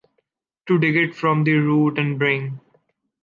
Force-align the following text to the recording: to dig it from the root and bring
to 0.65 0.79
dig 0.79 0.95
it 0.95 1.13
from 1.13 1.43
the 1.43 1.51
root 1.53 1.99
and 1.99 2.17
bring 2.17 2.59